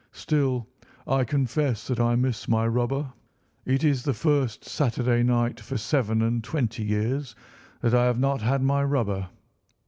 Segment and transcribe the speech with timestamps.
[0.13, 0.67] "Still,
[1.05, 3.13] I confess that I miss my rubber.
[3.67, 7.35] It is the first Saturday night for seven and twenty years
[7.81, 9.29] that I have not had my rubber."